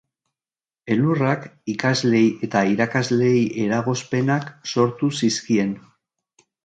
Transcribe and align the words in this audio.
Elurrak 0.93 1.43
ikasleei 1.73 2.23
eta 2.47 2.63
irakasleei 2.71 3.43
eragozpenak 3.67 4.51
sortu 4.73 5.11
zizkien. 5.21 5.77